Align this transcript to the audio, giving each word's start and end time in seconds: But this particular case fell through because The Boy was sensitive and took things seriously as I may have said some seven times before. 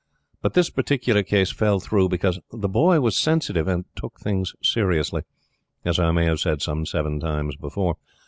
But 0.41 0.55
this 0.55 0.71
particular 0.71 1.21
case 1.21 1.51
fell 1.51 1.79
through 1.79 2.09
because 2.09 2.39
The 2.51 2.67
Boy 2.67 2.99
was 3.01 3.15
sensitive 3.15 3.67
and 3.67 3.85
took 3.95 4.19
things 4.19 4.55
seriously 4.59 5.21
as 5.85 5.99
I 5.99 6.09
may 6.09 6.25
have 6.25 6.39
said 6.39 6.63
some 6.63 6.87
seven 6.87 7.19
times 7.19 7.55
before. 7.55 7.97